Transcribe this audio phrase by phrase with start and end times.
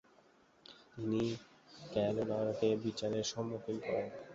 [0.91, 1.21] তিনি
[1.91, 4.09] ক্যালোনারকে বিচারের সম্মুখীন করেন।